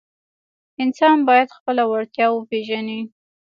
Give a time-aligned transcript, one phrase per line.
[0.83, 3.01] انسان باید خپله وړتیا وپیژني.